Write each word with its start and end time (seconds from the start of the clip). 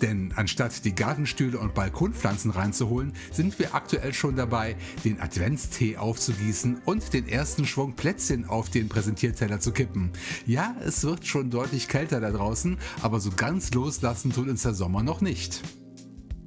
Denn 0.00 0.32
anstatt 0.34 0.82
die 0.86 0.94
Gartenstühle 0.94 1.58
und 1.58 1.74
Balkonpflanzen 1.74 2.52
reinzuholen, 2.52 3.12
sind 3.32 3.58
wir 3.58 3.74
aktuell 3.74 4.14
schon 4.14 4.34
dabei, 4.34 4.76
den 5.04 5.20
Adventstee 5.20 5.98
aufzugießen 5.98 6.80
und 6.86 7.12
den 7.12 7.28
ersten 7.28 7.66
Schwung 7.66 7.96
Plätzchen 7.96 8.46
auf 8.46 8.70
den 8.70 8.88
Präsentierteller 8.88 9.60
zu 9.60 9.72
kippen. 9.72 10.10
Ja, 10.46 10.74
es 10.86 11.04
wird 11.04 11.26
schon 11.26 11.50
deutlich 11.50 11.88
kälter 11.88 12.20
da 12.20 12.30
draußen, 12.30 12.78
aber 13.02 13.20
so 13.20 13.30
ganz 13.30 13.74
loslassen 13.74 14.32
tut 14.32 14.48
uns 14.48 14.62
der 14.62 14.72
Sommer 14.72 15.02
noch 15.02 15.20
nicht. 15.20 15.62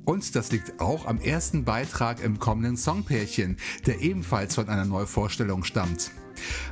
Und 0.10 0.36
das 0.36 0.52
liegt 0.52 0.82
auch 0.82 1.06
am 1.06 1.20
ersten 1.20 1.66
Beitrag 1.66 2.24
im 2.24 2.40
kommenden 2.40 2.78
Songpärchen, 2.78 3.58
der 3.86 4.02
ebenfalls 4.02 4.56
von 4.56 4.68
einer 4.68 4.86
Neuvorstellung 4.86 5.64
stammt. 5.64 6.10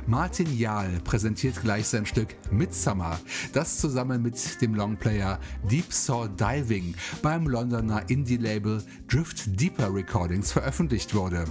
Martin 0.08 0.58
Jahl 0.58 0.98
präsentiert 1.04 1.62
gleich 1.62 1.86
sein 1.86 2.04
Stück 2.04 2.34
Midsummer, 2.50 3.20
das 3.52 3.78
zusammen 3.78 4.22
mit 4.22 4.60
dem 4.60 4.74
Longplayer 4.74 5.38
Deep 5.70 5.92
Saw 5.92 6.28
Diving 6.28 6.96
beim 7.22 7.46
Londoner 7.46 8.10
Indie-Label 8.10 8.82
Drift 9.06 9.60
Deeper 9.60 9.94
Recordings 9.94 10.50
veröffentlicht 10.50 11.14
wurde. 11.14 11.44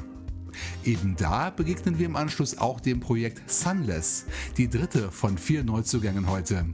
Eben 0.83 1.16
da 1.16 1.51
begegnen 1.51 1.98
wir 1.98 2.07
im 2.07 2.18
Anschluss 2.18 2.57
auch 2.57 2.81
dem 2.81 3.00
Projekt 3.00 3.50
Sunless, 3.50 4.25
die 4.57 4.69
dritte 4.69 5.10
von 5.10 5.38
vier 5.38 5.63
Neuzugängen 5.63 6.30
heute. 6.30 6.66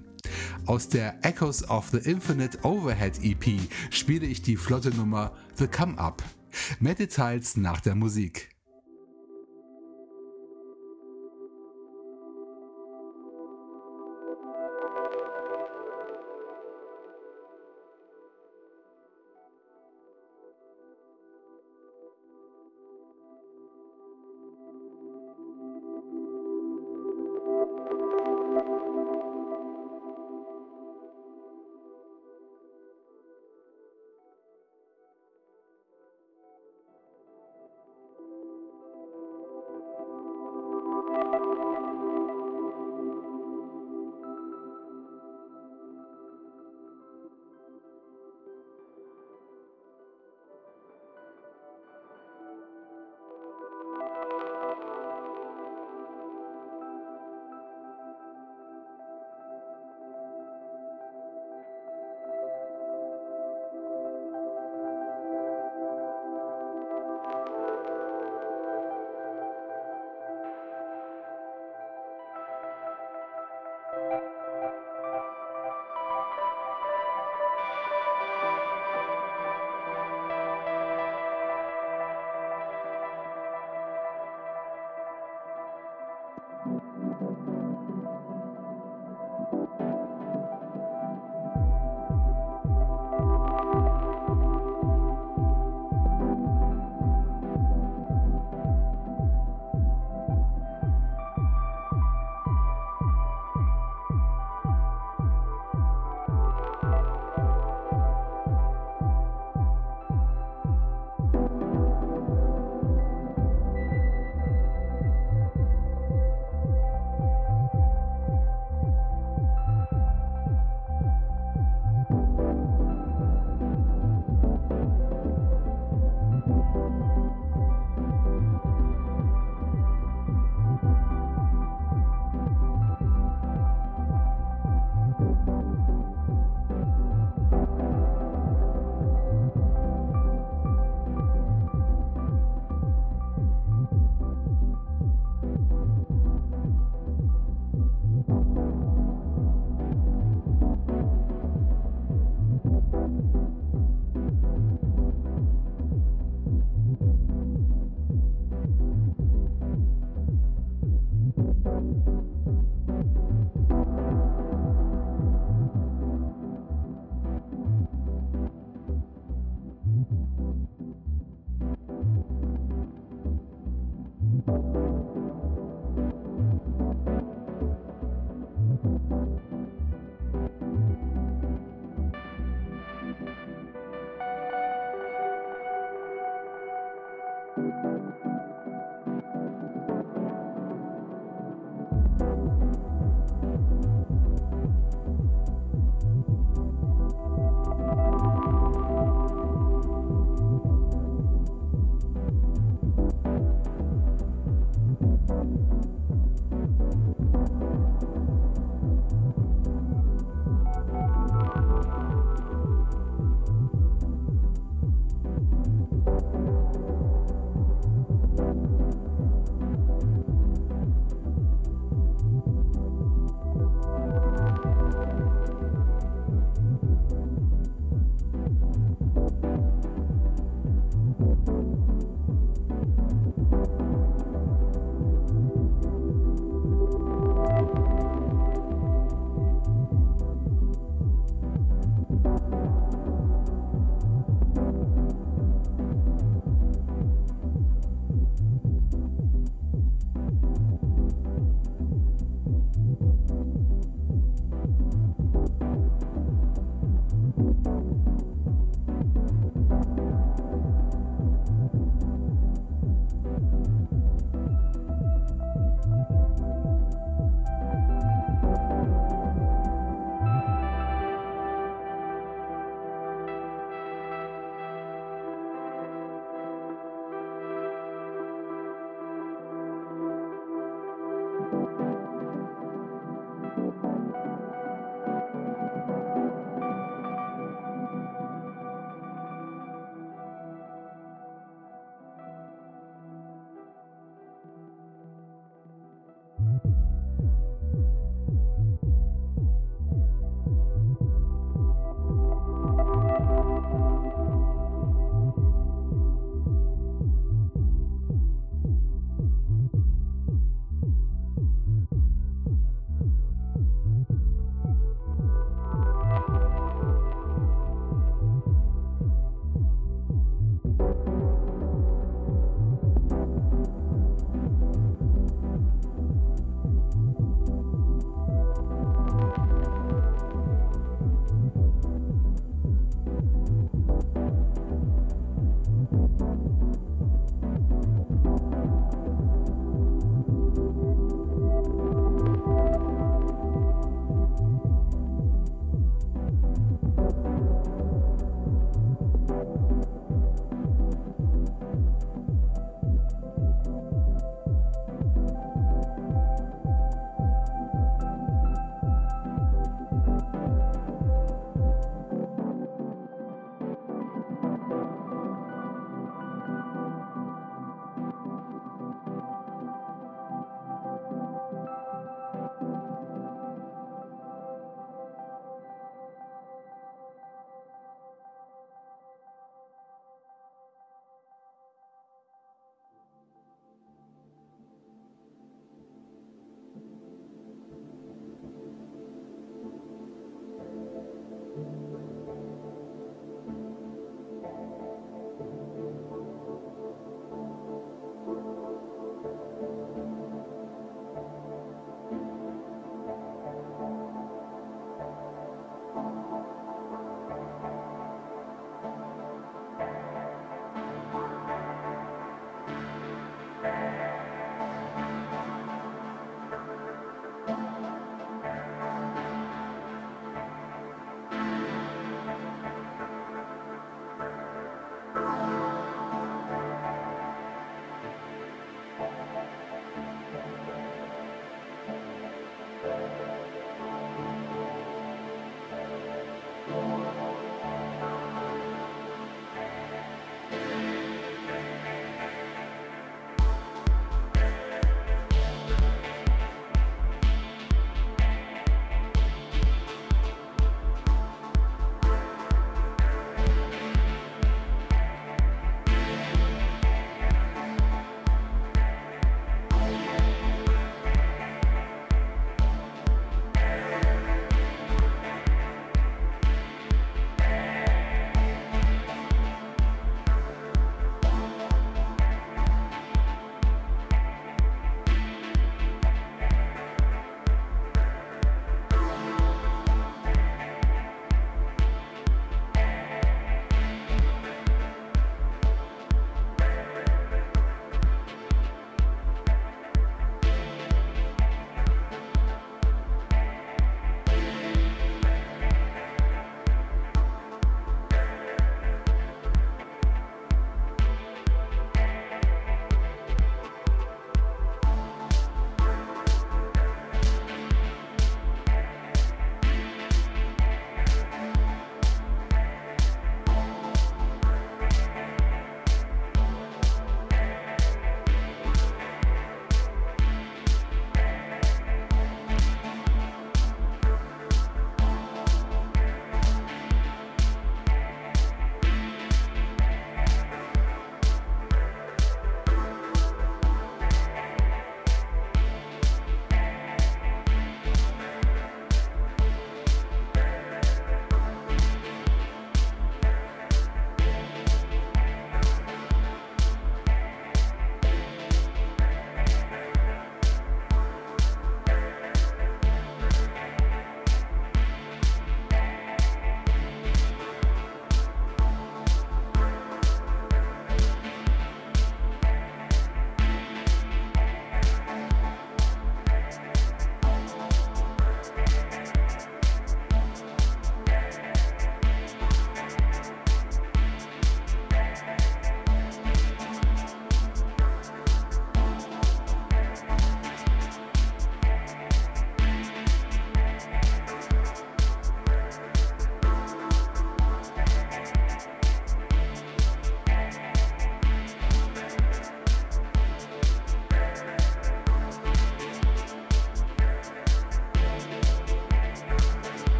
Aus 0.66 0.88
der 0.88 1.24
Echoes 1.24 1.68
of 1.70 1.90
the 1.90 1.98
Infinite 1.98 2.58
Overhead 2.64 3.20
EP 3.22 3.60
spiele 3.90 4.25
ich 4.25 4.42
die 4.42 4.58
flotte 4.58 4.92
Nummer 4.92 5.34
The 5.56 5.68
Come 5.68 5.98
Up. 5.98 6.24
Mehr 6.80 6.96
Details 6.96 7.58
nach 7.58 7.81
der 7.81 7.96
Musik. 7.96 8.53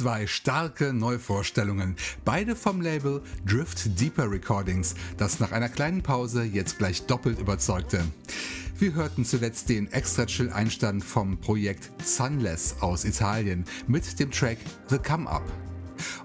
Zwei 0.00 0.26
starke 0.26 0.94
Neuvorstellungen, 0.94 1.94
beide 2.24 2.56
vom 2.56 2.80
Label 2.80 3.20
Drift 3.44 4.00
Deeper 4.00 4.30
Recordings, 4.30 4.94
das 5.18 5.40
nach 5.40 5.52
einer 5.52 5.68
kleinen 5.68 6.02
Pause 6.02 6.42
jetzt 6.42 6.78
gleich 6.78 7.04
doppelt 7.04 7.38
überzeugte. 7.38 8.02
Wir 8.78 8.94
hörten 8.94 9.26
zuletzt 9.26 9.68
den 9.68 9.92
Extra 9.92 10.24
Chill 10.24 10.48
Einstand 10.48 11.04
vom 11.04 11.36
Projekt 11.38 11.90
Sunless 12.02 12.76
aus 12.80 13.04
Italien 13.04 13.66
mit 13.88 14.18
dem 14.18 14.30
Track 14.30 14.56
The 14.88 14.96
Come 14.96 15.28
Up. 15.28 15.44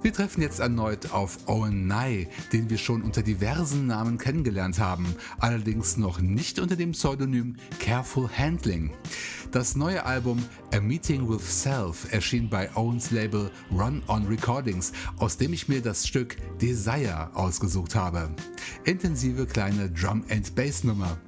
Wir 0.00 0.12
treffen 0.12 0.42
jetzt 0.42 0.60
erneut 0.60 1.10
auf 1.12 1.38
Owen 1.46 1.88
Nye, 1.88 2.28
den 2.52 2.70
wir 2.70 2.78
schon 2.78 3.02
unter 3.02 3.22
diversen 3.22 3.88
Namen 3.88 4.16
kennengelernt 4.16 4.78
haben, 4.78 5.06
allerdings 5.38 5.96
noch 5.96 6.20
nicht 6.20 6.60
unter 6.60 6.76
dem 6.76 6.92
Pseudonym 6.92 7.56
Careful 7.80 8.28
Handling. 8.28 8.92
Das 9.50 9.74
neue 9.74 10.06
Album 10.06 10.44
A 10.72 10.80
Meeting 10.80 11.28
with 11.28 11.62
Self 11.62 12.12
erschien 12.12 12.48
bei 12.48 12.74
Owens 12.76 13.10
Label 13.10 13.50
Run 13.72 14.02
On 14.06 14.24
Recordings, 14.26 14.92
aus 15.18 15.36
dem 15.36 15.52
ich 15.52 15.68
mir 15.68 15.82
das 15.82 16.06
Stück 16.06 16.36
Desire 16.60 17.34
ausgesucht 17.34 17.96
habe. 17.96 18.30
Intensive 18.84 19.46
kleine 19.46 19.90
Drum 19.90 20.22
and 20.30 20.54
Bass 20.54 20.84
Nummer. 20.84 21.18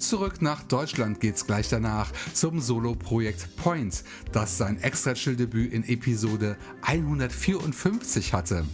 Zurück 0.00 0.40
nach 0.40 0.62
Deutschland 0.62 1.20
geht's 1.20 1.46
gleich 1.46 1.68
danach 1.68 2.10
zum 2.32 2.58
Solo-Projekt 2.58 3.54
Point, 3.56 4.02
das 4.32 4.56
sein 4.56 4.82
Extra-Chill-Debüt 4.82 5.72
in 5.72 5.84
Episode 5.84 6.56
154 6.82 8.32
hatte. 8.32 8.64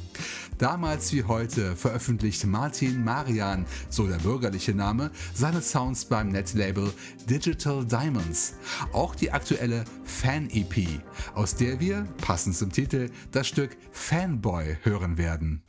Damals 0.56 1.12
wie 1.12 1.24
heute 1.24 1.74
veröffentlicht 1.74 2.46
Martin 2.46 3.02
Marian, 3.02 3.66
so 3.90 4.06
der 4.06 4.18
bürgerliche 4.18 4.72
Name, 4.72 5.10
seine 5.34 5.60
Sounds 5.60 6.04
beim 6.04 6.28
Netlabel 6.28 6.92
Digital 7.28 7.84
Diamonds. 7.84 8.54
Auch 8.92 9.16
die 9.16 9.32
aktuelle 9.32 9.84
Fan-EP, 10.04 11.00
aus 11.34 11.56
der 11.56 11.80
wir, 11.80 12.06
passend 12.18 12.56
zum 12.56 12.70
Titel, 12.70 13.10
das 13.32 13.48
Stück 13.48 13.76
Fanboy 13.90 14.78
hören 14.84 15.18
werden. 15.18 15.65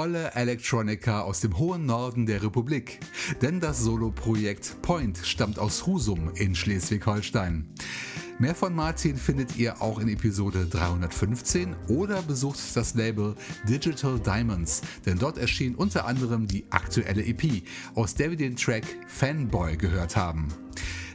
Tolle 0.00 0.32
Electronica 0.34 1.20
aus 1.20 1.40
dem 1.40 1.58
hohen 1.58 1.84
Norden 1.84 2.24
der 2.24 2.42
Republik. 2.42 3.00
Denn 3.42 3.60
das 3.60 3.80
Solo-Projekt 3.80 4.80
Point 4.80 5.18
stammt 5.18 5.58
aus 5.58 5.86
Husum 5.86 6.30
in 6.36 6.54
Schleswig-Holstein. 6.54 7.68
Mehr 8.38 8.54
von 8.54 8.74
Martin 8.74 9.18
findet 9.18 9.58
ihr 9.58 9.82
auch 9.82 9.98
in 9.98 10.08
Episode 10.08 10.64
315 10.64 11.76
oder 11.88 12.22
besucht 12.22 12.58
das 12.72 12.94
Label 12.94 13.34
Digital 13.68 14.18
Diamonds, 14.18 14.80
denn 15.04 15.18
dort 15.18 15.36
erschien 15.36 15.74
unter 15.74 16.06
anderem 16.06 16.46
die 16.46 16.64
aktuelle 16.70 17.22
EP, 17.22 17.62
aus 17.94 18.14
der 18.14 18.30
wir 18.30 18.38
den 18.38 18.56
Track 18.56 18.84
Fanboy 19.06 19.76
gehört 19.76 20.16
haben. 20.16 20.48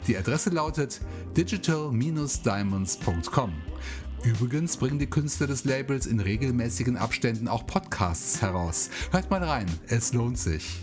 Die 0.06 0.15
Adresse 0.15 0.52
lautet 0.52 1.02
digital-diamonds.com. 1.36 3.52
Übrigens 4.25 4.77
bringen 4.77 4.97
die 4.97 5.05
Künstler 5.05 5.45
des 5.45 5.65
Labels 5.65 6.07
in 6.07 6.19
regelmäßigen 6.19 6.97
Abständen 6.97 7.47
auch 7.47 7.67
Podcasts 7.67 8.41
heraus. 8.41 8.89
Hört 9.11 9.29
mal 9.29 9.43
rein, 9.43 9.67
es 9.88 10.13
lohnt 10.13 10.39
sich. 10.39 10.79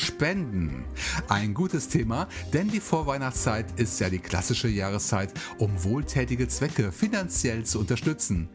Spenden. 0.00 0.84
Ein 1.28 1.54
gutes 1.54 1.88
Thema, 1.88 2.28
denn 2.52 2.68
die 2.68 2.80
Vorweihnachtszeit 2.80 3.66
ist 3.78 4.00
ja 4.00 4.08
die 4.08 4.18
klassische 4.18 4.68
Jahreszeit, 4.68 5.32
um 5.58 5.84
wohltätige 5.84 6.48
Zwecke 6.48 6.90
finanziell 6.92 7.64
zu 7.64 7.78
unterstützen. 7.78 8.48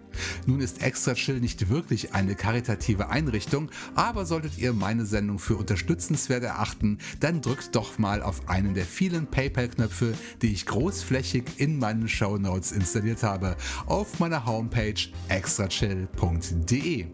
Nun 0.46 0.62
ist 0.62 0.82
Extra 0.82 1.14
Chill 1.14 1.40
nicht 1.40 1.70
wirklich 1.70 2.14
eine 2.14 2.36
karitative 2.36 3.10
Einrichtung, 3.10 3.70
aber 3.96 4.26
solltet 4.26 4.58
ihr 4.58 4.74
meine 4.74 5.06
Sendung 5.06 5.40
für 5.40 5.58
unterstützenswert 5.58 6.44
erachten, 6.44 7.00
dann 7.20 7.42
drückt 7.42 7.76
doch 7.76 7.98
mal 8.00 8.22
auf 8.22 8.50
einen 8.50 8.74
der 8.74 8.86
vielen 8.86 9.28
PayPal-Knöpfe, 9.28 10.14
die 10.42 10.54
ich 10.54 10.66
großflächig 10.66 11.46
in 11.58 11.78
meinen 11.78 12.08
Show 12.08 12.38
Notes 12.38 12.72
installiert 12.72 13.24
habe, 13.24 13.56
auf 13.86 14.20
meiner 14.20 14.46
Homepage 14.46 14.96
extrachill.de. 15.28 17.08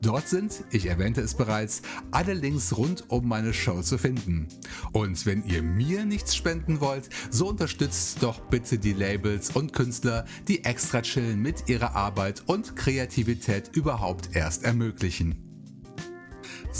Dort 0.00 0.28
sind, 0.28 0.64
ich 0.70 0.86
erwähnte 0.86 1.20
es 1.20 1.34
bereits, 1.34 1.82
alle 2.12 2.34
Links 2.34 2.76
rund 2.76 3.04
um 3.08 3.26
meine 3.26 3.52
Show 3.52 3.82
zu 3.82 3.98
finden. 3.98 4.46
Und 4.92 5.26
wenn 5.26 5.44
ihr 5.44 5.62
mir 5.62 6.04
nichts 6.04 6.36
spenden 6.36 6.80
wollt, 6.80 7.08
so 7.30 7.48
unterstützt 7.48 8.22
doch 8.22 8.40
bitte 8.40 8.78
die 8.78 8.92
Labels 8.92 9.50
und 9.50 9.72
Künstler, 9.72 10.24
die 10.46 10.64
extra 10.64 11.02
chillen 11.02 11.40
mit 11.40 11.68
ihrer 11.68 11.96
Arbeit 11.96 12.44
und 12.46 12.76
Kreativität 12.76 13.70
überhaupt 13.74 14.36
erst 14.36 14.64
ermöglichen. 14.64 15.47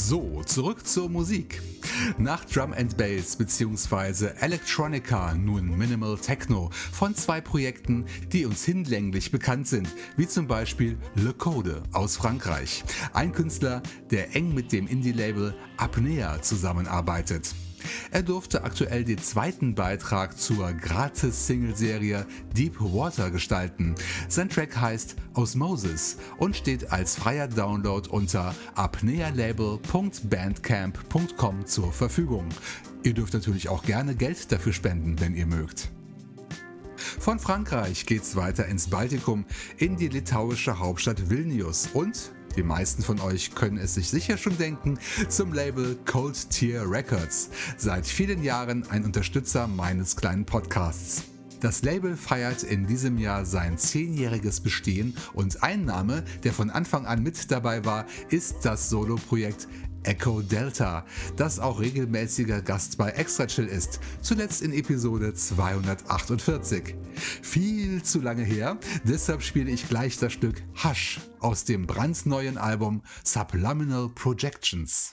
So, 0.00 0.42
zurück 0.44 0.86
zur 0.86 1.10
Musik. 1.10 1.60
Nach 2.18 2.44
Drum 2.44 2.72
and 2.72 2.96
Bass 2.96 3.36
bzw. 3.36 4.28
Electronica 4.40 5.34
nun 5.34 5.76
Minimal 5.76 6.16
Techno 6.16 6.70
von 6.92 7.16
zwei 7.16 7.40
Projekten, 7.40 8.06
die 8.32 8.46
uns 8.46 8.64
hinlänglich 8.64 9.32
bekannt 9.32 9.66
sind, 9.66 9.88
wie 10.16 10.28
zum 10.28 10.46
Beispiel 10.46 10.96
Le 11.16 11.34
Code 11.34 11.82
aus 11.92 12.16
Frankreich. 12.16 12.84
Ein 13.12 13.32
Künstler, 13.32 13.82
der 14.10 14.34
eng 14.36 14.54
mit 14.54 14.72
dem 14.72 14.86
Indie-Label 14.86 15.54
Apnea 15.76 16.40
zusammenarbeitet. 16.42 17.54
Er 18.10 18.22
durfte 18.22 18.64
aktuell 18.64 19.04
den 19.04 19.18
zweiten 19.18 19.74
Beitrag 19.74 20.38
zur 20.38 20.72
Gratis-Single-Serie 20.72 22.24
Deep 22.56 22.80
Water 22.80 23.30
gestalten. 23.30 23.94
Sein 24.28 24.48
Track 24.48 24.74
heißt 24.76 25.16
Osmosis 25.34 26.16
und 26.38 26.56
steht 26.56 26.90
als 26.92 27.16
freier 27.16 27.48
Download 27.48 28.08
unter 28.08 28.54
apnealabel.bandcamp.com 28.74 31.66
zur 31.66 31.92
Verfügung. 31.92 32.48
Ihr 33.02 33.12
dürft 33.14 33.34
natürlich 33.34 33.68
auch 33.68 33.82
gerne 33.84 34.14
Geld 34.14 34.52
dafür 34.52 34.72
spenden, 34.72 35.20
wenn 35.20 35.34
ihr 35.34 35.46
mögt. 35.46 35.90
Von 36.96 37.38
Frankreich 37.38 38.06
geht's 38.06 38.36
weiter 38.36 38.66
ins 38.66 38.88
Baltikum, 38.88 39.44
in 39.76 39.96
die 39.96 40.08
litauische 40.08 40.78
Hauptstadt 40.78 41.28
Vilnius 41.30 41.88
und 41.92 42.32
die 42.58 42.64
meisten 42.64 43.04
von 43.04 43.20
euch 43.20 43.54
können 43.54 43.78
es 43.78 43.94
sich 43.94 44.10
sicher 44.10 44.36
schon 44.36 44.58
denken, 44.58 44.98
zum 45.28 45.52
Label 45.52 45.96
Cold 46.04 46.50
Tier 46.50 46.82
Records. 46.90 47.50
Seit 47.76 48.04
vielen 48.04 48.42
Jahren 48.42 48.84
ein 48.90 49.04
Unterstützer 49.04 49.68
meines 49.68 50.16
kleinen 50.16 50.44
Podcasts. 50.44 51.22
Das 51.60 51.82
Label 51.82 52.16
feiert 52.16 52.64
in 52.64 52.86
diesem 52.86 53.16
Jahr 53.16 53.44
sein 53.44 53.78
zehnjähriges 53.78 54.60
Bestehen 54.60 55.16
und 55.34 55.62
ein 55.62 55.84
Name, 55.84 56.24
der 56.42 56.52
von 56.52 56.70
Anfang 56.70 57.06
an 57.06 57.22
mit 57.22 57.50
dabei 57.52 57.84
war, 57.84 58.06
ist 58.28 58.56
das 58.64 58.90
Soloprojekt 58.90 59.68
Echo 60.08 60.40
Delta, 60.40 61.04
das 61.36 61.58
auch 61.58 61.80
regelmäßiger 61.80 62.62
Gast 62.62 62.96
bei 62.96 63.10
Extra 63.10 63.46
Chill 63.46 63.66
ist, 63.66 64.00
zuletzt 64.22 64.62
in 64.62 64.72
Episode 64.72 65.34
248. 65.34 66.94
Viel 67.42 68.02
zu 68.02 68.22
lange 68.22 68.42
her, 68.42 68.78
deshalb 69.04 69.42
spiele 69.42 69.70
ich 69.70 69.86
gleich 69.86 70.16
das 70.16 70.32
Stück 70.32 70.62
Hush 70.82 71.20
aus 71.40 71.64
dem 71.64 71.86
brandneuen 71.86 72.56
Album 72.56 73.02
Subliminal 73.22 74.08
Projections. 74.08 75.12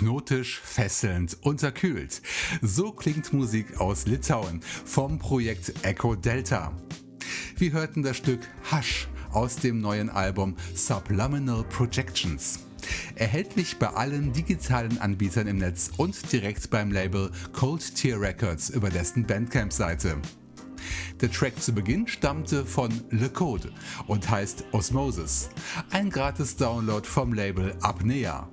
Hypnotisch, 0.00 0.60
fesselnd, 0.64 1.36
unterkühlt. 1.42 2.22
So 2.62 2.90
klingt 2.90 3.34
Musik 3.34 3.78
aus 3.80 4.06
Litauen 4.06 4.62
vom 4.62 5.18
Projekt 5.18 5.74
Echo 5.82 6.14
Delta. 6.14 6.72
Wir 7.58 7.72
hörten 7.72 8.02
das 8.02 8.16
Stück 8.16 8.40
Hush 8.72 9.08
aus 9.30 9.56
dem 9.56 9.82
neuen 9.82 10.08
Album 10.08 10.56
Subliminal 10.74 11.64
Projections. 11.64 12.60
Erhältlich 13.14 13.78
bei 13.78 13.88
allen 13.88 14.32
digitalen 14.32 14.98
Anbietern 15.02 15.46
im 15.46 15.58
Netz 15.58 15.90
und 15.98 16.32
direkt 16.32 16.70
beim 16.70 16.90
Label 16.90 17.30
Cold 17.52 17.94
Tier 17.94 18.18
Records 18.18 18.70
über 18.70 18.88
dessen 18.88 19.26
Bandcamp-Seite. 19.26 20.16
Der 21.20 21.30
Track 21.30 21.60
zu 21.60 21.74
Beginn 21.74 22.08
stammte 22.08 22.64
von 22.64 22.90
Le 23.10 23.28
Code 23.28 23.72
und 24.06 24.30
heißt 24.30 24.64
Osmosis, 24.72 25.50
ein 25.90 26.08
gratis 26.08 26.56
Download 26.56 27.06
vom 27.06 27.34
Label 27.34 27.76
Apnea. 27.82 28.48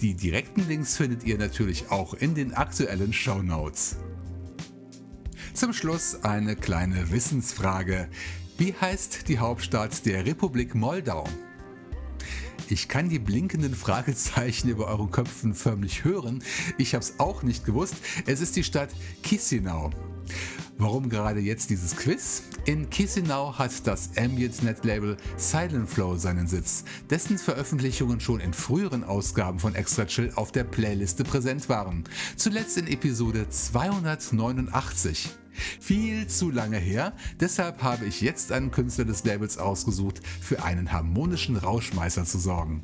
Die 0.00 0.14
direkten 0.14 0.68
Links 0.68 0.96
findet 0.96 1.24
ihr 1.24 1.36
natürlich 1.36 1.90
auch 1.90 2.14
in 2.14 2.36
den 2.36 2.54
aktuellen 2.54 3.12
Show 3.12 3.42
Notes. 3.42 3.96
Zum 5.52 5.72
Schluss 5.72 6.22
eine 6.22 6.54
kleine 6.54 7.10
Wissensfrage. 7.10 8.08
Wie 8.56 8.72
heißt 8.72 9.26
die 9.26 9.40
Hauptstadt 9.40 10.06
der 10.06 10.24
Republik 10.24 10.76
Moldau? 10.76 11.24
Ich 12.68 12.88
kann 12.88 13.08
die 13.08 13.18
blinkenden 13.18 13.74
Fragezeichen 13.74 14.68
über 14.68 14.86
euren 14.86 15.10
Köpfen 15.10 15.54
förmlich 15.54 16.04
hören. 16.04 16.44
Ich 16.78 16.94
habe 16.94 17.02
es 17.02 17.18
auch 17.18 17.42
nicht 17.42 17.64
gewusst. 17.64 17.96
Es 18.26 18.40
ist 18.40 18.54
die 18.54 18.64
Stadt 18.64 18.90
Chisinau. 19.24 19.90
Warum 20.82 21.08
gerade 21.08 21.38
jetzt 21.38 21.70
dieses 21.70 21.94
Quiz? 21.94 22.42
In 22.64 22.90
Chisinau 22.90 23.56
hat 23.56 23.86
das 23.86 24.10
Ambient-Net-Label 24.16 25.16
Silent 25.36 25.88
Flow 25.88 26.16
seinen 26.16 26.48
Sitz, 26.48 26.82
dessen 27.08 27.38
Veröffentlichungen 27.38 28.18
schon 28.18 28.40
in 28.40 28.52
früheren 28.52 29.04
Ausgaben 29.04 29.60
von 29.60 29.76
Extra 29.76 30.06
Chill 30.06 30.32
auf 30.34 30.50
der 30.50 30.64
Playliste 30.64 31.22
präsent 31.22 31.68
waren. 31.68 32.02
Zuletzt 32.34 32.78
in 32.78 32.88
Episode 32.88 33.48
289. 33.48 35.30
Viel 35.78 36.26
zu 36.26 36.50
lange 36.50 36.78
her, 36.78 37.12
deshalb 37.38 37.84
habe 37.84 38.06
ich 38.06 38.20
jetzt 38.20 38.50
einen 38.50 38.72
Künstler 38.72 39.04
des 39.04 39.22
Labels 39.22 39.58
ausgesucht, 39.58 40.20
für 40.40 40.64
einen 40.64 40.90
harmonischen 40.90 41.58
Rauschmeißer 41.58 42.24
zu 42.24 42.38
sorgen. 42.38 42.82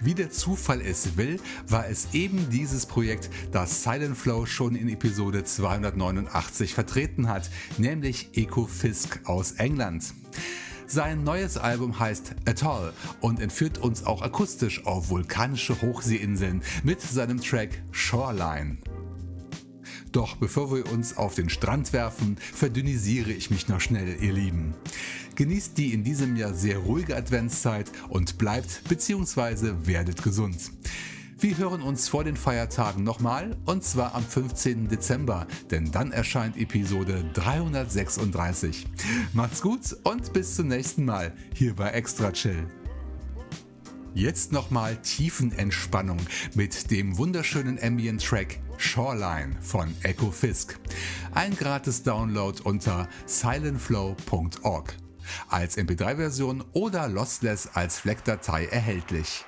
Wie 0.00 0.14
der 0.14 0.30
Zufall 0.30 0.80
es 0.80 1.16
will, 1.16 1.40
war 1.68 1.88
es 1.88 2.08
eben 2.12 2.50
dieses 2.50 2.86
Projekt, 2.86 3.30
das 3.52 3.82
Silent 3.82 4.16
Flow 4.16 4.46
schon 4.46 4.74
in 4.74 4.88
Episode 4.88 5.44
289 5.44 6.74
vertreten 6.74 7.28
hat, 7.28 7.50
nämlich 7.76 8.30
Eco 8.34 8.66
Fisk 8.66 9.20
aus 9.24 9.52
England. 9.52 10.14
Sein 10.86 11.22
neues 11.22 11.58
Album 11.58 11.98
heißt 11.98 12.34
Atoll 12.46 12.94
und 13.20 13.40
entführt 13.40 13.76
uns 13.76 14.06
auch 14.06 14.22
akustisch 14.22 14.86
auf 14.86 15.10
vulkanische 15.10 15.82
Hochseeinseln 15.82 16.62
mit 16.82 17.02
seinem 17.02 17.42
Track 17.42 17.82
Shoreline. 17.90 18.78
Doch 20.12 20.36
bevor 20.36 20.74
wir 20.74 20.90
uns 20.92 21.16
auf 21.16 21.34
den 21.34 21.48
Strand 21.48 21.92
werfen, 21.92 22.36
verdünnisiere 22.40 23.32
ich 23.32 23.50
mich 23.50 23.68
noch 23.68 23.80
schnell, 23.80 24.16
ihr 24.22 24.32
Lieben. 24.32 24.74
Genießt 25.34 25.76
die 25.78 25.92
in 25.92 26.04
diesem 26.04 26.36
Jahr 26.36 26.54
sehr 26.54 26.78
ruhige 26.78 27.16
Adventszeit 27.16 27.90
und 28.08 28.38
bleibt 28.38 28.82
bzw. 28.88 29.74
werdet 29.84 30.22
gesund. 30.22 30.72
Wir 31.40 31.56
hören 31.56 31.82
uns 31.82 32.08
vor 32.08 32.24
den 32.24 32.36
Feiertagen 32.36 33.04
nochmal 33.04 33.56
und 33.64 33.84
zwar 33.84 34.16
am 34.16 34.24
15. 34.24 34.88
Dezember, 34.88 35.46
denn 35.70 35.92
dann 35.92 36.10
erscheint 36.10 36.56
Episode 36.56 37.24
336. 37.34 38.86
Macht's 39.34 39.62
gut 39.62 39.96
und 40.02 40.32
bis 40.32 40.56
zum 40.56 40.66
nächsten 40.66 41.04
Mal 41.04 41.32
hier 41.54 41.76
bei 41.76 41.90
Extra 41.90 42.32
Chill. 42.32 42.66
Jetzt 44.14 44.52
nochmal 44.52 44.96
Tiefenentspannung 44.96 46.18
mit 46.54 46.90
dem 46.90 47.18
wunderschönen 47.18 47.78
Ambient-Track 47.82 48.58
Shoreline 48.76 49.56
von 49.60 49.94
Echo 50.02 50.30
Fisk. 50.30 50.78
Ein 51.34 51.54
gratis 51.54 52.02
Download 52.02 52.60
unter 52.64 53.08
silentflow.org. 53.26 54.96
Als 55.48 55.76
MP3-Version 55.76 56.64
oder 56.72 57.08
lossless 57.08 57.68
als 57.74 57.98
FLAC-Datei 58.00 58.66
erhältlich. 58.66 59.44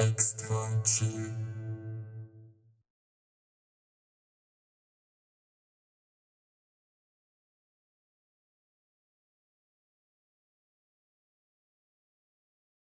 Extra 0.00 0.80
chill. 0.82 1.49